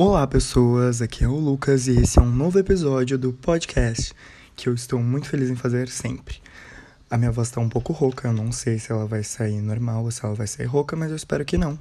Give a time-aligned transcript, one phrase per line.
[0.00, 1.02] Olá, pessoas.
[1.02, 4.14] Aqui é o Lucas e esse é um novo episódio do podcast
[4.54, 6.36] que eu estou muito feliz em fazer sempre.
[7.10, 10.04] A minha voz está um pouco rouca, eu não sei se ela vai sair normal
[10.04, 11.76] ou se ela vai sair rouca, mas eu espero que não.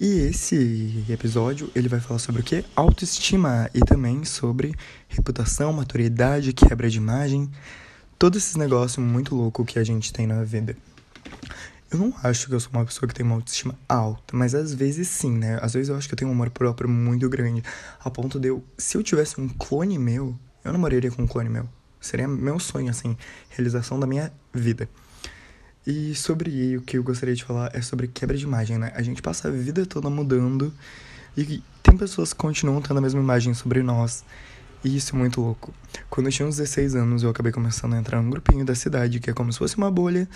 [0.00, 2.64] E esse episódio, ele vai falar sobre o que?
[2.76, 4.72] Autoestima e também sobre
[5.08, 7.50] reputação, maturidade, quebra de imagem,
[8.16, 10.76] todos esses negócios muito louco que a gente tem na vida.
[11.94, 14.74] Eu não acho que eu sou uma pessoa que tem uma autoestima alta, mas às
[14.74, 15.60] vezes sim, né?
[15.62, 17.62] Às vezes eu acho que eu tenho um amor próprio muito grande,
[18.00, 21.48] a ponto de eu, se eu tivesse um clone meu, eu namoraria com um clone
[21.48, 21.68] meu.
[22.00, 23.16] Seria meu sonho, assim,
[23.48, 24.88] realização da minha vida.
[25.86, 28.90] E sobre o que eu gostaria de falar é sobre quebra de imagem, né?
[28.96, 30.74] A gente passa a vida toda mudando
[31.36, 34.24] e tem pessoas que continuam tendo a mesma imagem sobre nós.
[34.84, 35.72] E isso é muito louco.
[36.10, 39.18] Quando eu tinha uns 16 anos, eu acabei começando a entrar num grupinho da cidade,
[39.18, 40.28] que é como se fosse uma bolha,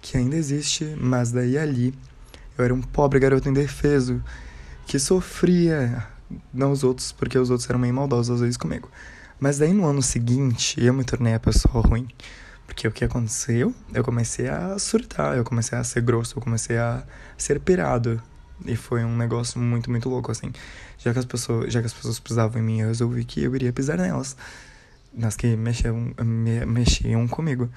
[0.00, 1.92] que ainda existe, mas daí ali
[2.56, 4.22] eu era um pobre garoto indefeso,
[4.86, 6.06] que sofria,
[6.54, 8.88] não os outros, porque os outros eram meio maldosos às vezes comigo.
[9.40, 12.06] Mas daí no ano seguinte, eu me tornei a pessoa ruim.
[12.64, 13.74] Porque o que aconteceu?
[13.92, 17.02] Eu comecei a surtar, eu comecei a ser grosso, eu comecei a
[17.36, 18.22] ser pirado.
[18.64, 20.52] E foi um negócio muito, muito louco, assim.
[20.98, 23.54] Já que as pessoas, já que as pessoas pisavam em mim, eu resolvi que eu
[23.54, 24.36] iria pisar nelas.
[25.12, 27.70] Nas que mexiam, me, mexiam comigo.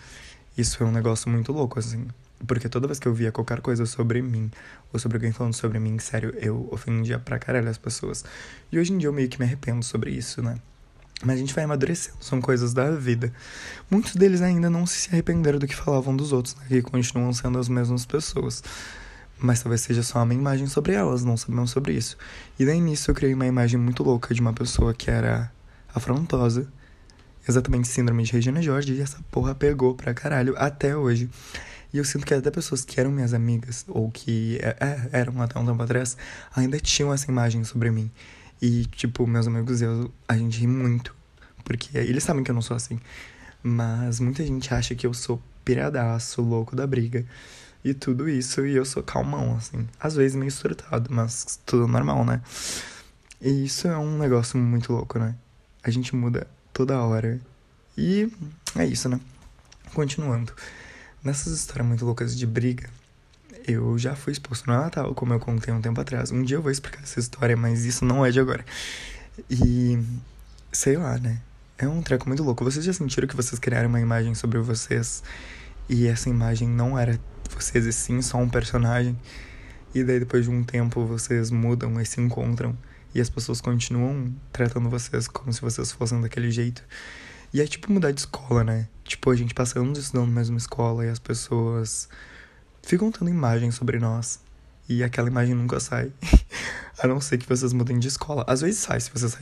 [0.58, 2.08] Isso é um negócio muito louco, assim.
[2.48, 4.50] Porque toda vez que eu via qualquer coisa sobre mim,
[4.94, 8.24] ou sobre alguém falando sobre mim, sério, eu ofendia pra caralho as pessoas.
[8.72, 10.58] E hoje em dia eu meio que me arrependo sobre isso, né?
[11.22, 13.34] Mas a gente vai amadurecendo, são coisas da vida.
[13.92, 16.66] Muitos deles ainda não se arrependeram do que falavam dos outros, né?
[16.70, 18.64] Que continuam sendo as mesmas pessoas
[19.40, 22.18] mas talvez seja só uma imagem sobre elas, não sabemos sobre isso.
[22.58, 25.52] E daí nisso eu criei uma imagem muito louca de uma pessoa que era
[25.94, 26.68] afrontosa,
[27.48, 31.30] exatamente síndrome de Regina George, e essa porra pegou pra caralho até hoje.
[31.92, 35.42] E eu sinto que até pessoas que eram minhas amigas, ou que é, é eram
[35.42, 36.18] até um tempo atrás,
[36.56, 38.12] ainda tinham essa imagem sobre mim.
[38.62, 41.16] E, tipo, meus amigos e eu, a gente ri muito,
[41.64, 43.00] porque eles sabem que eu não sou assim.
[43.64, 47.26] Mas muita gente acha que eu sou piradaço, louco da briga
[47.84, 49.88] e tudo isso, e eu sou calmão, assim.
[50.00, 52.42] Às vezes meio surtado, mas tudo normal, né?
[53.42, 55.36] E isso é um negócio muito louco, né?
[55.82, 57.40] A gente muda toda hora.
[57.98, 58.32] E
[58.76, 59.20] é isso, né?
[59.94, 60.54] Continuando.
[61.24, 62.90] Nessas histórias muito loucas de briga,
[63.68, 66.32] eu já fui exposto no Natal, como eu contei um tempo atrás.
[66.32, 68.66] Um dia eu vou explicar essa história, mas isso não é de agora.
[69.50, 70.00] E
[70.72, 71.42] sei lá, né?
[71.78, 72.64] É um treco muito louco.
[72.64, 75.24] Vocês já sentiram que vocês criaram uma imagem sobre vocês
[75.88, 77.20] e essa imagem não era
[77.56, 79.18] vocês sim só um personagem.
[79.94, 82.78] E daí depois de um tempo vocês mudam e se encontram
[83.14, 86.84] e as pessoas continuam tratando vocês como se vocês fossem daquele jeito.
[87.54, 88.88] E é tipo mudar de escola, né?
[89.04, 92.08] Tipo, a gente passa anos estudando na mesma escola e as pessoas
[92.84, 94.40] ficam tendo imagens sobre nós.
[94.88, 96.12] E aquela imagem nunca sai.
[97.02, 98.44] a não ser que vocês mudem de escola.
[98.48, 99.36] Às vezes sai, se vocês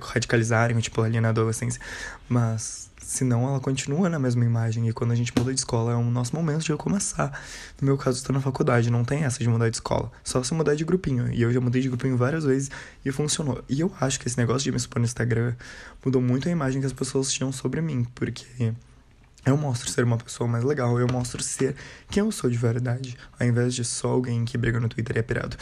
[0.00, 1.80] radicalizarem, tipo, ali na adolescência.
[2.28, 4.88] Mas Senão ela continua na mesma imagem.
[4.88, 7.40] E quando a gente muda de escola, é o nosso momento de eu começar.
[7.80, 10.10] No meu caso, estou na faculdade, não tem essa de mudar de escola.
[10.24, 11.32] Só se mudar de grupinho.
[11.32, 12.68] E eu já mudei de grupinho várias vezes
[13.04, 13.62] e funcionou.
[13.68, 15.54] E eu acho que esse negócio de me expor no Instagram
[16.04, 18.04] mudou muito a imagem que as pessoas tinham sobre mim.
[18.12, 18.74] Porque
[19.46, 21.76] eu mostro ser uma pessoa mais legal, eu mostro ser
[22.10, 25.18] quem eu sou de verdade, ao invés de só alguém que briga no Twitter e
[25.20, 25.56] é pirado.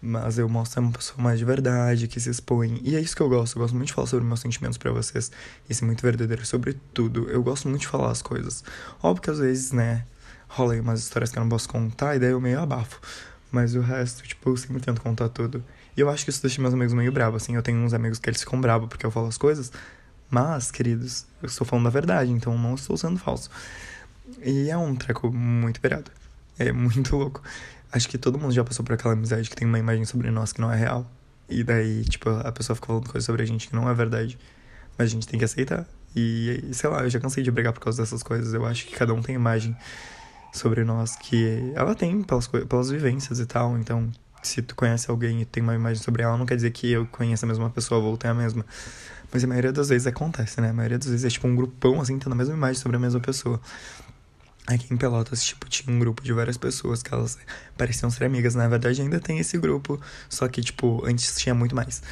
[0.00, 2.80] Mas eu mostro ser uma pessoa mais de verdade, que se expõe.
[2.84, 4.92] E é isso que eu gosto, eu gosto muito de falar sobre meus sentimentos para
[4.92, 5.32] vocês
[5.68, 7.28] e ser muito verdadeiro sobre tudo.
[7.28, 8.62] Eu gosto muito de falar as coisas.
[9.02, 10.06] Óbvio que às vezes, né,
[10.46, 13.00] rola aí umas histórias que eu não posso contar e daí eu meio abafo.
[13.50, 15.64] Mas o resto, tipo, eu sempre tento contar tudo.
[15.96, 17.54] E eu acho que isso deixa meus amigos meio bravos, assim.
[17.56, 19.72] Eu tenho uns amigos que eles ficam bravos porque eu falo as coisas.
[20.34, 23.48] Mas, queridos, eu estou falando a verdade, então não estou sendo falso.
[24.42, 26.10] E é um treco muito pirado.
[26.58, 27.40] É muito louco.
[27.92, 30.52] Acho que todo mundo já passou por aquela amizade que tem uma imagem sobre nós
[30.52, 31.08] que não é real.
[31.48, 34.36] E daí, tipo, a pessoa fica falando coisas sobre a gente que não é verdade.
[34.98, 35.86] Mas a gente tem que aceitar.
[36.16, 38.52] E, sei lá, eu já cansei de brigar por causa dessas coisas.
[38.52, 39.76] Eu acho que cada um tem imagem
[40.52, 43.78] sobre nós que ela tem pelas, pelas vivências e tal.
[43.78, 44.10] Então,
[44.48, 47.06] se tu conhece alguém e tem uma imagem sobre ela, não quer dizer que eu
[47.06, 48.64] conheça a mesma pessoa, vou a mesma.
[49.32, 50.70] Mas a maioria das vezes acontece, né?
[50.70, 53.00] A maioria das vezes é tipo um grupão, assim, tendo a mesma imagem sobre a
[53.00, 53.60] mesma pessoa.
[54.66, 57.36] Aqui em Pelotas, tipo, tinha um grupo de várias pessoas que elas
[57.76, 58.54] pareciam ser amigas.
[58.54, 62.02] Na verdade, ainda tem esse grupo, só que, tipo, antes tinha muito mais.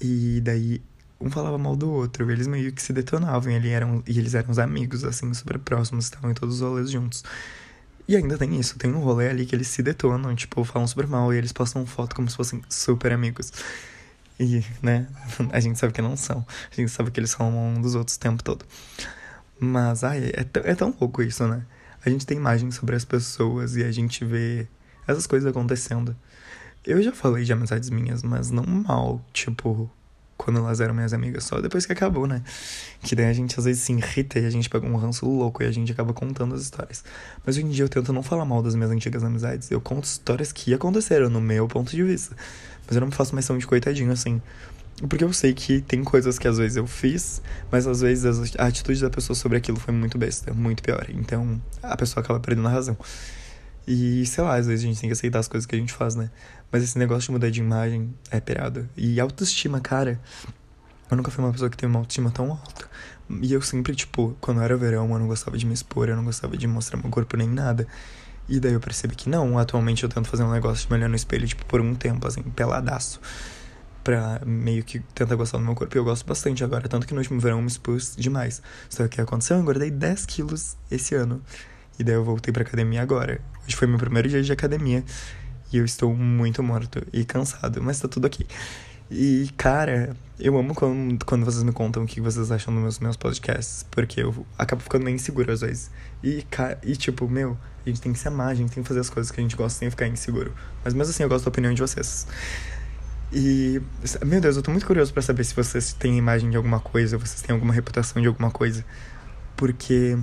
[0.00, 0.80] E daí,
[1.20, 4.34] um falava mal do outro, eles meio que se detonavam, e, eles eram, e eles
[4.34, 7.24] eram os amigos, assim, super próximos, estavam em todos os rolês juntos.
[8.08, 11.06] E ainda tem isso, tem um rolê ali que eles se detonam, tipo, falam super
[11.06, 13.52] mal, e eles postam foto como se fossem super amigos.
[14.40, 15.06] E, né,
[15.52, 16.46] a gente sabe que não são.
[16.72, 18.64] A gente sabe que eles são um dos outros o tempo todo.
[19.60, 21.66] Mas, ai, é, é tão louco isso, né?
[22.02, 24.66] A gente tem imagens sobre as pessoas e a gente vê
[25.06, 26.16] essas coisas acontecendo.
[26.86, 29.90] Eu já falei de amizades minhas, mas não mal, tipo,
[30.48, 32.42] quando elas eram minhas amigas, só depois que acabou, né?
[33.02, 35.62] Que daí a gente às vezes se irrita e a gente pega um ranço louco
[35.62, 37.04] e a gente acaba contando as histórias.
[37.44, 39.70] Mas hoje em dia eu tento não falar mal das minhas antigas amizades.
[39.70, 42.34] Eu conto histórias que aconteceram no meu ponto de vista.
[42.86, 44.40] Mas eu não me faço mais tão de coitadinho assim.
[45.06, 48.64] Porque eu sei que tem coisas que às vezes eu fiz, mas às vezes a
[48.64, 51.04] atitude da pessoa sobre aquilo foi muito besta, muito pior.
[51.10, 52.96] Então a pessoa acaba perdendo a razão.
[53.90, 55.94] E sei lá, às vezes a gente tem que aceitar as coisas que a gente
[55.94, 56.30] faz, né?
[56.70, 58.86] Mas esse negócio de mudar de imagem é pirado.
[58.94, 60.20] E autoestima, cara.
[61.10, 62.86] Eu nunca fui uma pessoa que teve uma autoestima tão alta.
[63.40, 66.24] E eu sempre, tipo, quando era verão, eu não gostava de me expor, eu não
[66.24, 67.86] gostava de mostrar meu corpo nem nada.
[68.46, 71.08] E daí eu percebi que não, atualmente eu tento fazer um negócio de me olhar
[71.08, 73.18] no espelho, tipo, por um tempo, assim, peladaço
[74.04, 75.96] pra meio que tentar gostar do meu corpo.
[75.96, 78.60] E eu gosto bastante agora, tanto que no último verão eu me expus demais.
[78.90, 79.56] Só que aconteceu?
[79.56, 81.42] Eu engordei 10 quilos esse ano.
[81.98, 83.40] E daí eu voltei pra academia agora.
[83.66, 85.04] Hoje foi meu primeiro dia de academia.
[85.72, 88.46] E eu estou muito morto e cansado, mas tá tudo aqui.
[89.10, 92.98] E, cara, eu amo quando, quando vocês me contam o que vocês acham dos meus,
[92.98, 95.90] meus podcasts, porque eu acabo ficando meio inseguro às vezes.
[96.22, 96.46] E,
[96.82, 99.08] e, tipo, meu, a gente tem que se amar, a gente tem que fazer as
[99.08, 100.54] coisas que a gente gosta sem ficar inseguro.
[100.84, 102.26] Mas mesmo assim, eu gosto da opinião de vocês.
[103.32, 103.80] E,
[104.24, 107.16] meu Deus, eu tô muito curioso para saber se vocês têm imagem de alguma coisa,
[107.18, 108.84] vocês têm alguma reputação de alguma coisa.
[109.56, 110.18] Porque,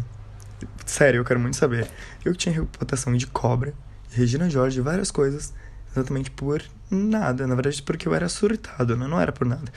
[0.86, 1.90] sério, eu quero muito saber.
[2.24, 3.74] Eu tinha reputação de cobra,
[4.12, 5.54] Regina Jorge, várias coisas,
[5.92, 7.46] exatamente por nada.
[7.48, 9.08] Na verdade, porque eu era surtado, né?
[9.08, 9.72] Não era por nada.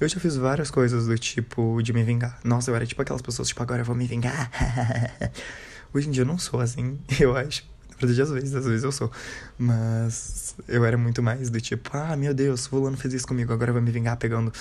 [0.00, 2.38] Eu já fiz várias coisas do tipo de me vingar.
[2.44, 4.50] Nossa, eu era tipo aquelas pessoas, tipo, agora eu vou me vingar.
[5.92, 7.64] Hoje em dia eu não sou assim, eu acho
[8.06, 9.10] verdade, às vezes, às vezes eu sou.
[9.58, 13.72] Mas eu era muito mais do tipo, ah, meu Deus, fulano fez isso comigo, agora
[13.72, 14.52] vai me vingar pegando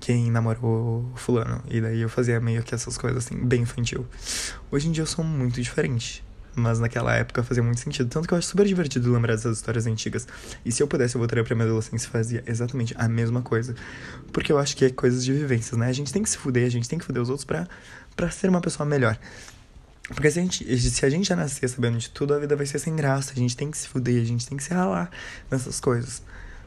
[0.00, 1.62] quem namorou fulano.
[1.70, 4.06] E daí eu fazia meio que essas coisas assim, bem infantil.
[4.70, 6.24] Hoje em dia eu sou muito diferente.
[6.58, 8.08] Mas naquela época fazia muito sentido.
[8.08, 10.26] Tanto que eu acho super divertido lembrar dessas histórias antigas.
[10.64, 13.74] E se eu pudesse, eu voltaria pra minha adolescência e fazia exatamente a mesma coisa.
[14.32, 15.86] Porque eu acho que é coisas de vivências, né?
[15.88, 17.68] A gente tem que se fuder, a gente tem que fuder os outros pra,
[18.16, 19.18] pra ser uma pessoa melhor.
[20.08, 22.64] Porque se a, gente, se a gente já nascer sabendo de tudo, a vida vai
[22.64, 23.32] ser sem graça.
[23.32, 25.10] A gente tem que se fuder, a gente tem que se ralar
[25.50, 26.22] nessas coisas.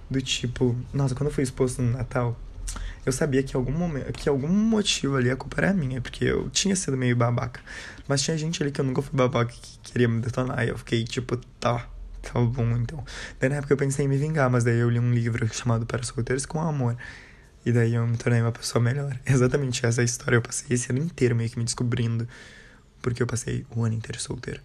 [0.09, 2.37] Do tipo, nossa, quando eu fui exposto no Natal,
[3.05, 6.49] eu sabia que algum momento, que algum motivo ali a culpa era minha, porque eu
[6.49, 7.61] tinha sido meio babaca.
[8.07, 10.65] Mas tinha gente ali que eu nunca fui babaca que queria me detonar.
[10.65, 11.87] E eu fiquei tipo, tá,
[12.21, 13.03] tá bom então.
[13.39, 15.85] Daí na época eu pensei em me vingar, mas daí eu li um livro chamado
[15.85, 16.97] Para Solteiros com Amor.
[17.65, 19.17] E daí eu me tornei uma pessoa melhor.
[19.25, 20.35] Exatamente essa história.
[20.35, 22.27] Eu passei esse ano inteiro meio que me descobrindo
[23.01, 24.61] porque eu passei o ano inteiro solteiro.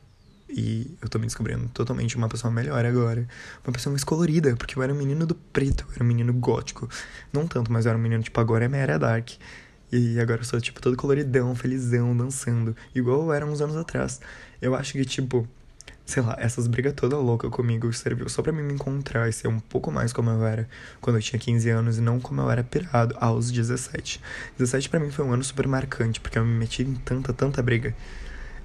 [0.48, 3.26] E eu tô me descobrindo totalmente uma pessoa melhor agora.
[3.66, 6.32] Uma pessoa mais colorida, porque eu era um menino do preto, eu era um menino
[6.32, 6.88] gótico.
[7.32, 9.30] Não tanto, mas eu era um menino, tipo, agora é minha era dark.
[9.90, 12.76] E agora eu sou, tipo, todo coloridão, felizão, dançando.
[12.94, 14.20] Igual eu era uns anos atrás.
[14.62, 15.48] Eu acho que, tipo,
[16.06, 19.48] sei lá, essas brigas toda louca comigo serviu só para mim me encontrar e ser
[19.48, 20.68] um pouco mais como eu era
[21.00, 24.20] quando eu tinha 15 anos e não como eu era pirado aos 17.
[24.58, 27.62] 17 para mim foi um ano super marcante, porque eu me meti em tanta, tanta
[27.62, 27.94] briga.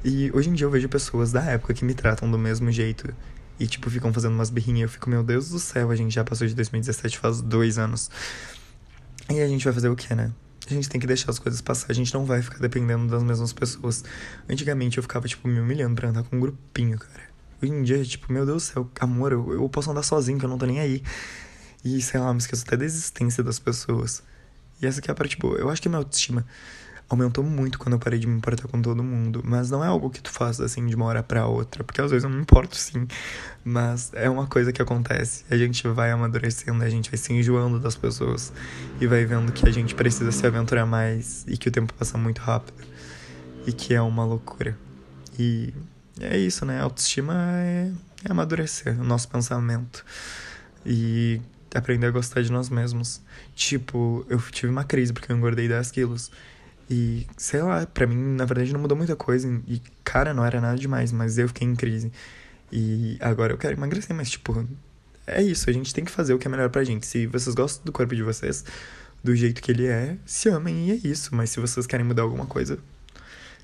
[0.03, 3.13] E hoje em dia eu vejo pessoas da época que me tratam do mesmo jeito.
[3.59, 4.83] E, tipo, ficam fazendo umas birrinhas.
[4.83, 8.09] Eu fico, meu Deus do céu, a gente já passou de 2017 faz dois anos.
[9.29, 10.31] E a gente vai fazer o quê, né?
[10.69, 11.87] A gente tem que deixar as coisas passar.
[11.89, 14.05] A gente não vai ficar dependendo das mesmas pessoas.
[14.49, 17.27] Antigamente eu ficava, tipo, me humilhando pra andar com um grupinho, cara.
[17.61, 20.45] Hoje em dia, tipo, meu Deus do céu, amor, eu, eu posso andar sozinho, que
[20.45, 21.03] eu não tô nem aí.
[21.83, 24.23] E, sei lá, me esqueço até da existência das pessoas.
[24.81, 25.57] E essa aqui é a parte boa.
[25.57, 26.45] Eu acho que a minha autoestima
[27.09, 29.41] aumentou muito quando eu parei de me importar com todo mundo.
[29.43, 32.11] Mas não é algo que tu faz assim de uma hora para outra, porque às
[32.11, 33.07] vezes eu me importo sim.
[33.63, 35.43] Mas é uma coisa que acontece.
[35.49, 38.53] A gente vai amadurecendo, a gente vai se enjoando das pessoas
[39.01, 42.17] e vai vendo que a gente precisa se aventurar mais e que o tempo passa
[42.17, 42.77] muito rápido
[43.65, 44.77] e que é uma loucura.
[45.37, 45.73] E
[46.19, 46.79] é isso, né?
[46.79, 47.91] Autoestima é,
[48.25, 50.05] é amadurecer o nosso pensamento
[50.85, 51.41] e
[51.73, 53.21] aprender a gostar de nós mesmos.
[53.55, 56.31] Tipo, eu tive uma crise porque eu engordei 10 quilos.
[56.89, 59.47] E, sei lá, pra mim, na verdade, não mudou muita coisa.
[59.67, 62.11] E, cara, não era nada demais, mas eu fiquei em crise.
[62.71, 64.67] E agora eu quero emagrecer, mas, tipo,
[65.27, 65.69] é isso.
[65.69, 67.05] A gente tem que fazer o que é melhor pra gente.
[67.05, 68.65] Se vocês gostam do corpo de vocês,
[69.23, 71.35] do jeito que ele é, se amem e é isso.
[71.35, 72.79] Mas se vocês querem mudar alguma coisa,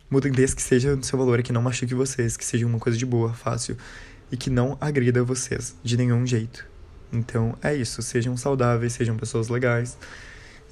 [0.10, 2.98] mudem desde que seja do seu valor, que não machuque vocês, que seja uma coisa
[2.98, 3.76] de boa, fácil
[4.32, 6.66] e que não agrida vocês de nenhum jeito.
[7.12, 8.02] Então é isso.
[8.02, 9.98] Sejam saudáveis, sejam pessoas legais.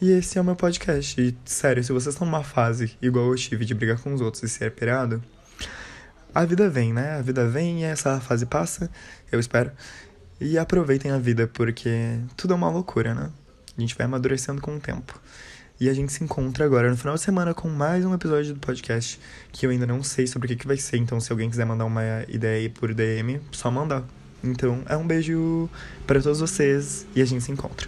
[0.02, 1.20] E esse é o meu podcast.
[1.22, 4.44] E, sério, se vocês estão numa fase igual eu tive de brigar com os outros
[4.44, 5.24] e ser pirado,
[6.34, 7.18] a vida vem, né?
[7.18, 8.90] A vida vem e essa fase passa,
[9.32, 9.72] eu espero.
[10.42, 13.32] E aproveitem a vida, porque tudo é uma loucura, né?
[13.78, 15.20] A gente vai amadurecendo com o tempo.
[15.80, 18.60] E a gente se encontra agora no final de semana com mais um episódio do
[18.60, 19.20] podcast,
[19.52, 20.98] que eu ainda não sei sobre o que, que vai ser.
[20.98, 24.04] Então, se alguém quiser mandar uma ideia aí por DM, só mandar.
[24.44, 25.70] Então, é um beijo
[26.06, 27.88] para todos vocês e a gente se encontra.